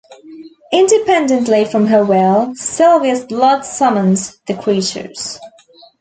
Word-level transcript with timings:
Independently 0.73 1.63
from 1.65 1.85
her 1.85 2.03
will, 2.03 2.55
Silvia's 2.55 3.23
blood 3.23 3.61
summons 3.61 4.39
the 4.47 4.55
creatures. 4.55 5.39